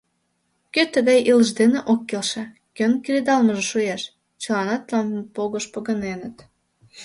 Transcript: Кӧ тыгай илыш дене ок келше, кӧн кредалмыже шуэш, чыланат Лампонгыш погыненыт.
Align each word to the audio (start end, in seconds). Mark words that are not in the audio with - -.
Кӧ 0.73 0.83
тыгай 0.93 1.19
илыш 1.29 1.49
дене 1.59 1.79
ок 1.91 2.01
келше, 2.09 2.43
кӧн 2.77 2.91
кредалмыже 3.03 3.63
шуэш, 3.71 4.01
чыланат 4.41 4.83
Лампонгыш 4.93 5.65
погыненыт. 5.73 6.37